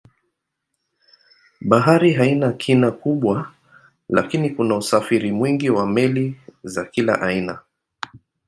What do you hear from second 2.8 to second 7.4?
kubwa lakini kuna usafiri mwingi wa meli za kila